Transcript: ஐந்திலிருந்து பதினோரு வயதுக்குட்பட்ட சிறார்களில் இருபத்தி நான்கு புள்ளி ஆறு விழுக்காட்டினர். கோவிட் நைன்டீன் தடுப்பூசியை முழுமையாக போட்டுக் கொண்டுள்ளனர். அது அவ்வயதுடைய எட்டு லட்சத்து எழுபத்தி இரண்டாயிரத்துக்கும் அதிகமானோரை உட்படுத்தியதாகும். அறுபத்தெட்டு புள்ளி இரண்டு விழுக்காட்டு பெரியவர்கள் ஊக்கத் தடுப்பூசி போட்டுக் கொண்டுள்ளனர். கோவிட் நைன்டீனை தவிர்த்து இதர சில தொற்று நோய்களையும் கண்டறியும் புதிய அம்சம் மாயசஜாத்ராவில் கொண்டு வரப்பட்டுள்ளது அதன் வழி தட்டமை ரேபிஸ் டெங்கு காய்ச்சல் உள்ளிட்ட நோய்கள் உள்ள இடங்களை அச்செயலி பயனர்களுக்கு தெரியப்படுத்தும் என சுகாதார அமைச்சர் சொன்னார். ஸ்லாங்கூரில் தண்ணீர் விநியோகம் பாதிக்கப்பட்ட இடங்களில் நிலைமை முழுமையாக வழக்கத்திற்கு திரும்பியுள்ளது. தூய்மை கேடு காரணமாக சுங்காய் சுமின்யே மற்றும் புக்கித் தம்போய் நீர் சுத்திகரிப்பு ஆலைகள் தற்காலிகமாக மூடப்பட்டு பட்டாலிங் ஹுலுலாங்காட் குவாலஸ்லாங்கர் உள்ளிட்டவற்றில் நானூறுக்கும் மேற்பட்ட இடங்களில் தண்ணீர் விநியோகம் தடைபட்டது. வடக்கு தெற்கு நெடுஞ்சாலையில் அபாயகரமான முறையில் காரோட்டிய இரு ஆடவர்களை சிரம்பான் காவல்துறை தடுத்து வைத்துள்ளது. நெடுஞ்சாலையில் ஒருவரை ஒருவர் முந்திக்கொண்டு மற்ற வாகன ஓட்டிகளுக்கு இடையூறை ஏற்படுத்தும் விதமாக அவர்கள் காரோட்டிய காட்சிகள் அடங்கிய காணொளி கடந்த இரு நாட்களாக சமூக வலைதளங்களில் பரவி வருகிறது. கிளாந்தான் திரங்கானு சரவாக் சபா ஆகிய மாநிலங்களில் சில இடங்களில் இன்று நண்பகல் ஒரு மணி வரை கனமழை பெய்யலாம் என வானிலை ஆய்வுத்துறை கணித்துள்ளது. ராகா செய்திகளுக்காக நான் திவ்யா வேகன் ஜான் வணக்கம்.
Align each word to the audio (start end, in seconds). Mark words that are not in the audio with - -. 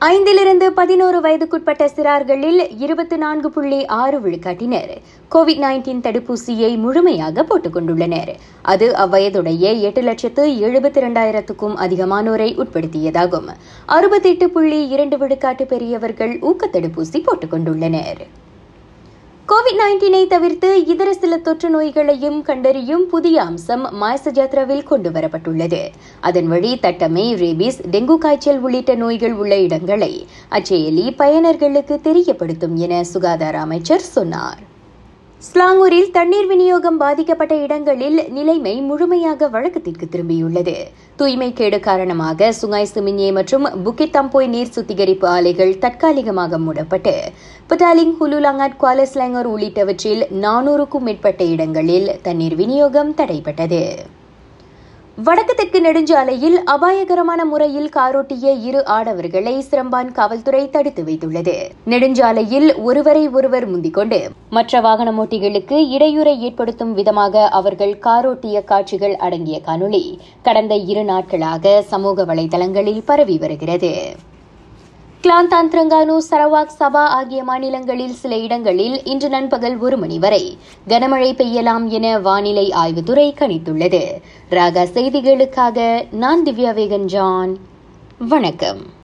ஐந்திலிருந்து 0.00 0.66
பதினோரு 0.70 1.20
வயதுக்குட்பட்ட 1.20 1.88
சிறார்களில் 1.96 2.66
இருபத்தி 2.78 3.16
நான்கு 3.16 3.50
புள்ளி 3.50 3.86
ஆறு 3.86 4.18
விழுக்காட்டினர். 4.20 4.96
கோவிட் 5.30 5.58
நைன்டீன் 5.58 6.00
தடுப்பூசியை 6.00 6.78
முழுமையாக 6.78 7.42
போட்டுக் 7.42 7.76
கொண்டுள்ளனர். 7.76 8.34
அது 8.62 8.92
அவ்வயதுடைய 8.92 9.80
எட்டு 9.80 10.00
லட்சத்து 10.00 10.46
எழுபத்தி 10.46 10.98
இரண்டாயிரத்துக்கும் 10.98 11.76
அதிகமானோரை 11.76 12.58
உட்படுத்தியதாகும். 12.58 13.48
அறுபத்தெட்டு 13.86 14.50
புள்ளி 14.50 14.88
இரண்டு 14.88 15.16
விழுக்காட்டு 15.16 15.66
பெரியவர்கள் 15.66 16.38
ஊக்கத் 16.38 16.76
தடுப்பூசி 16.76 17.22
போட்டுக் 17.24 17.52
கொண்டுள்ளனர். 17.52 18.26
கோவிட் 19.66 19.80
நைன்டீனை 19.82 20.20
தவிர்த்து 20.26 20.68
இதர 20.92 21.12
சில 21.12 21.36
தொற்று 21.36 21.68
நோய்களையும் 21.70 22.36
கண்டறியும் 22.42 23.06
புதிய 23.06 23.36
அம்சம் 23.44 23.82
மாயசஜாத்ராவில் 24.00 24.84
கொண்டு 24.84 25.10
வரப்பட்டுள்ளது 25.10 25.80
அதன் 26.20 26.50
வழி 26.52 26.70
தட்டமை 26.84 27.24
ரேபிஸ் 27.40 27.80
டெங்கு 27.94 28.18
காய்ச்சல் 28.18 28.60
உள்ளிட்ட 28.60 28.94
நோய்கள் 28.94 29.34
உள்ள 29.34 29.58
இடங்களை 29.58 30.12
அச்செயலி 30.50 31.06
பயனர்களுக்கு 31.22 31.98
தெரியப்படுத்தும் 32.08 32.78
என 32.86 33.02
சுகாதார 33.12 33.58
அமைச்சர் 33.58 34.08
சொன்னார். 34.12 34.62
ஸ்லாங்கூரில் 35.42 36.10
தண்ணீர் 36.10 36.46
விநியோகம் 36.46 36.96
பாதிக்கப்பட்ட 36.96 37.54
இடங்களில் 37.56 38.20
நிலைமை 38.28 38.72
முழுமையாக 38.80 39.48
வழக்கத்திற்கு 39.48 40.06
திரும்பியுள்ளது. 40.12 40.74
தூய்மை 41.16 41.48
கேடு 41.52 41.78
காரணமாக 41.80 42.48
சுங்காய் 42.60 42.88
சுமின்யே 42.94 43.28
மற்றும் 43.32 43.66
புக்கித் 43.84 44.14
தம்போய் 44.16 44.50
நீர் 44.54 44.72
சுத்திகரிப்பு 44.76 45.28
ஆலைகள் 45.28 45.78
தற்காலிகமாக 45.78 46.58
மூடப்பட்டு 46.58 47.14
பட்டாலிங் 47.70 48.16
ஹுலுலாங்காட் 48.20 48.80
குவாலஸ்லாங்கர் 48.82 49.50
உள்ளிட்டவற்றில் 49.54 50.24
நானூறுக்கும் 50.44 51.08
மேற்பட்ட 51.08 51.44
இடங்களில் 51.44 52.10
தண்ணீர் 52.22 52.54
விநியோகம் 52.54 53.14
தடைபட்டது. 53.14 53.82
வடக்கு 55.24 55.54
தெற்கு 55.54 55.80
நெடுஞ்சாலையில் 55.80 56.56
அபாயகரமான 56.64 57.44
முறையில் 57.44 57.88
காரோட்டிய 57.88 58.50
இரு 58.62 58.80
ஆடவர்களை 58.86 59.54
சிரம்பான் 59.68 60.10
காவல்துறை 60.12 60.70
தடுத்து 60.70 61.02
வைத்துள்ளது. 61.04 61.54
நெடுஞ்சாலையில் 61.84 62.68
ஒருவரை 62.82 63.28
ஒருவர் 63.28 63.66
முந்திக்கொண்டு 63.66 64.30
மற்ற 64.50 64.80
வாகன 64.80 65.24
ஓட்டிகளுக்கு 65.24 65.78
இடையூறை 65.96 66.36
ஏற்படுத்தும் 66.38 66.92
விதமாக 66.92 67.48
அவர்கள் 67.48 67.98
காரோட்டிய 67.98 68.64
காட்சிகள் 68.64 69.16
அடங்கிய 69.16 69.60
காணொளி 69.66 70.18
கடந்த 70.42 70.74
இரு 70.74 71.04
நாட்களாக 71.04 71.80
சமூக 71.80 72.24
வலைதளங்களில் 72.24 73.04
பரவி 73.04 73.38
வருகிறது. 73.38 73.92
கிளாந்தான் 75.26 75.70
திரங்கானு 75.70 76.18
சரவாக் 76.30 76.74
சபா 76.78 77.04
ஆகிய 77.04 77.44
மாநிலங்களில் 77.44 78.12
சில 78.12 78.36
இடங்களில் 78.36 79.04
இன்று 79.04 79.28
நண்பகல் 79.28 79.78
ஒரு 79.78 79.96
மணி 79.96 80.18
வரை 80.18 80.58
கனமழை 80.88 81.34
பெய்யலாம் 81.34 81.86
என 81.88 82.18
வானிலை 82.18 82.70
ஆய்வுத்துறை 82.70 83.34
கணித்துள்ளது. 83.34 84.12
ராகா 84.50 84.86
செய்திகளுக்காக 84.94 86.06
நான் 86.10 86.42
திவ்யா 86.42 86.74
வேகன் 86.74 87.04
ஜான் 87.04 87.56
வணக்கம். 88.18 88.94